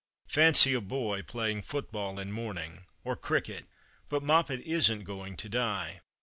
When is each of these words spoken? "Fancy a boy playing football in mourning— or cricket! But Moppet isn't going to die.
"Fancy 0.25 0.73
a 0.73 0.81
boy 0.81 1.21
playing 1.21 1.61
football 1.61 2.17
in 2.17 2.31
mourning— 2.31 2.87
or 3.03 3.15
cricket! 3.15 3.67
But 4.09 4.23
Moppet 4.23 4.61
isn't 4.61 5.03
going 5.03 5.37
to 5.37 5.47
die. 5.47 6.01